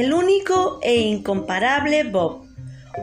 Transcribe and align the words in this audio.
el 0.00 0.12
único 0.12 0.80
e 0.82 0.96
incomparable 1.02 2.02
Bob. 2.02 2.46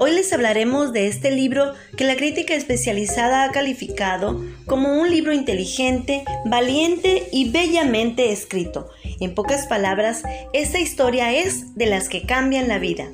Hoy 0.02 0.12
les 0.12 0.34
hablaremos 0.34 0.92
de 0.92 1.08
este 1.08 1.32
libro 1.32 1.74
que 1.96 2.04
la 2.04 2.18
crítica 2.18 2.54
especializada 2.54 3.46
ha 3.46 3.52
calificado 3.52 4.44
como 4.66 5.00
un 5.00 5.10
libro 5.10 5.32
inteligente, 5.32 6.26
valiente 6.46 7.30
y 7.32 7.50
bellamente 7.50 8.34
escrito. 8.34 8.90
En 9.22 9.34
pocas 9.34 9.68
palabras, 9.68 10.24
esta 10.52 10.80
historia 10.80 11.34
es 11.34 11.76
de 11.76 11.86
las 11.86 12.10
que 12.10 12.24
cambian 12.24 12.68
la 12.68 12.78
vida. 12.78 13.08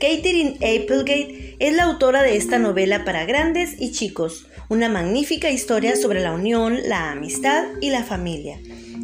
Catherine 0.00 0.56
Applegate 0.56 1.54
es 1.60 1.72
la 1.72 1.84
autora 1.84 2.24
de 2.24 2.36
esta 2.36 2.58
novela 2.58 3.04
para 3.04 3.26
grandes 3.26 3.76
y 3.78 3.92
chicos, 3.92 4.48
una 4.68 4.88
magnífica 4.88 5.50
historia 5.50 5.94
sobre 5.94 6.20
la 6.20 6.32
unión, 6.32 6.78
la 6.84 7.12
amistad 7.12 7.64
y 7.80 7.90
la 7.90 8.02
familia. 8.02 8.58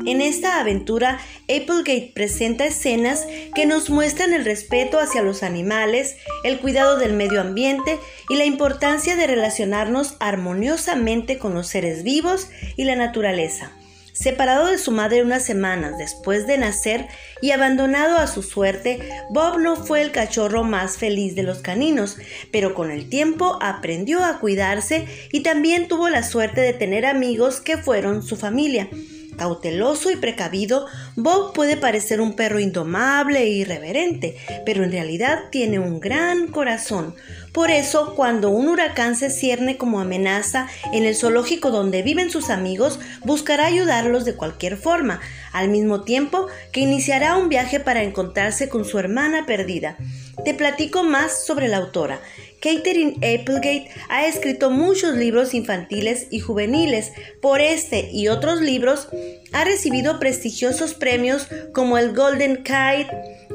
En 0.07 0.21
esta 0.21 0.61
aventura, 0.61 1.19
Applegate 1.49 2.13
presenta 2.15 2.65
escenas 2.65 3.27
que 3.57 3.67
nos 3.67 3.91
muestran 3.91 4.33
el 4.35 4.45
respeto 4.45 5.01
hacia 5.01 5.21
los 5.21 5.43
animales, 5.43 6.17
el 6.45 6.61
cuidado 6.61 6.97
del 6.97 7.13
medio 7.13 7.41
ambiente 7.41 7.99
y 8.29 8.37
la 8.37 8.45
importancia 8.45 9.17
de 9.17 9.27
relacionarnos 9.27 10.15
armoniosamente 10.21 11.39
con 11.39 11.55
los 11.55 11.67
seres 11.67 12.05
vivos 12.05 12.49
y 12.77 12.85
la 12.85 12.95
naturaleza. 12.95 13.73
Separado 14.13 14.69
de 14.69 14.79
su 14.79 14.93
madre 14.93 15.23
unas 15.23 15.45
semanas 15.45 15.99
después 15.99 16.47
de 16.47 16.57
nacer 16.57 17.09
y 17.43 17.51
abandonado 17.51 18.17
a 18.17 18.29
su 18.29 18.45
suerte, 18.45 19.01
Bob 19.31 19.59
no 19.59 19.75
fue 19.75 20.03
el 20.03 20.13
cachorro 20.13 20.63
más 20.63 20.99
feliz 20.99 21.35
de 21.35 21.43
los 21.43 21.59
caninos, 21.59 22.17
pero 22.53 22.75
con 22.75 22.93
el 22.93 23.09
tiempo 23.09 23.59
aprendió 23.61 24.25
a 24.25 24.39
cuidarse 24.39 25.05
y 25.33 25.41
también 25.41 25.89
tuvo 25.89 26.09
la 26.09 26.23
suerte 26.23 26.61
de 26.61 26.73
tener 26.75 27.05
amigos 27.05 27.61
que 27.61 27.77
fueron 27.77 28.23
su 28.23 28.37
familia. 28.37 28.89
Cauteloso 29.37 30.11
y 30.11 30.17
precavido, 30.17 30.87
Bob 31.15 31.53
puede 31.53 31.77
parecer 31.77 32.21
un 32.21 32.35
perro 32.35 32.59
indomable 32.59 33.41
e 33.43 33.49
irreverente, 33.49 34.37
pero 34.65 34.83
en 34.83 34.93
realidad 34.93 35.45
tiene 35.51 35.79
un 35.79 36.01
gran 36.01 36.49
corazón. 36.49 37.15
Por 37.53 37.71
eso, 37.71 38.15
cuando 38.15 38.51
un 38.51 38.69
huracán 38.69 39.17
se 39.17 39.31
cierne 39.31 39.77
como 39.79 40.01
amenaza 40.01 40.69
en 40.93 41.05
el 41.05 41.17
zoológico 41.17 41.71
donde 41.71 42.03
viven 42.03 42.31
sus 42.31 42.51
amigos, 42.51 42.99
buscará 43.25 43.67
ayudarlos 43.67 44.25
de 44.25 44.37
cualquier 44.37 44.77
forma, 44.77 45.21
al 45.53 45.69
mismo 45.69 46.03
tiempo 46.03 46.49
que 46.71 46.81
iniciará 46.81 47.37
un 47.37 47.49
viaje 47.49 47.81
para 47.81 48.03
encontrarse 48.03 48.69
con 48.69 48.85
su 48.85 48.99
hermana 48.99 49.47
perdida. 49.47 49.97
Te 50.45 50.53
platico 50.53 51.03
más 51.03 51.47
sobre 51.47 51.69
la 51.69 51.79
autora. 51.79 52.21
Catherine 52.67 53.15
Applegate 53.19 53.87
ha 54.09 54.27
escrito 54.27 54.73
muchos 54.73 55.15
libros 55.15 55.55
infantiles 55.55 56.27
y 56.31 56.41
juveniles. 56.41 57.13
Por 57.41 57.61
este 57.61 58.11
y 58.11 58.27
otros 58.27 58.61
libros 58.61 59.09
ha 59.53 59.63
recibido 59.63 60.19
prestigiosos 60.19 60.95
premios 60.95 61.47
como 61.73 61.97
el 61.97 62.13
Golden 62.13 62.65
Kite, 62.65 63.07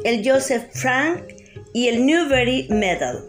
el 0.06 0.26
Joseph 0.26 0.64
Frank 0.72 1.24
y 1.74 1.90
el 1.90 2.06
Newbery 2.06 2.68
Medal. 2.70 3.26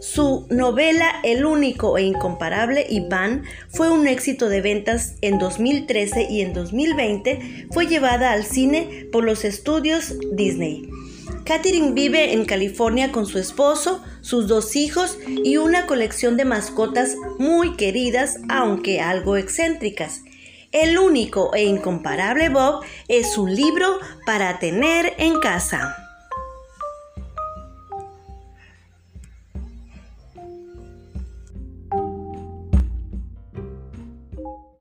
Su 0.00 0.46
novela 0.48 1.20
El 1.22 1.44
único 1.44 1.98
e 1.98 2.04
incomparable 2.04 2.86
Iván 2.88 3.44
fue 3.68 3.90
un 3.90 4.06
éxito 4.06 4.48
de 4.48 4.62
ventas 4.62 5.16
en 5.20 5.38
2013 5.38 6.28
y 6.30 6.40
en 6.40 6.54
2020 6.54 7.66
fue 7.72 7.86
llevada 7.86 8.32
al 8.32 8.44
cine 8.44 9.06
por 9.12 9.22
los 9.24 9.44
estudios 9.44 10.14
Disney. 10.32 10.88
Catherine 11.46 11.92
vive 11.92 12.32
en 12.32 12.44
California 12.44 13.12
con 13.12 13.24
su 13.24 13.38
esposo, 13.38 14.02
sus 14.20 14.48
dos 14.48 14.74
hijos 14.74 15.16
y 15.26 15.58
una 15.58 15.86
colección 15.86 16.36
de 16.36 16.44
mascotas 16.44 17.14
muy 17.38 17.76
queridas, 17.76 18.38
aunque 18.48 19.00
algo 19.00 19.36
excéntricas. 19.36 20.22
El 20.72 20.98
único 20.98 21.54
e 21.54 21.62
incomparable 21.62 22.48
Bob 22.48 22.84
es 23.06 23.38
un 23.38 23.54
libro 23.54 24.00
para 24.26 24.58
tener 24.58 25.14
en 25.18 25.38
casa. 25.38 26.05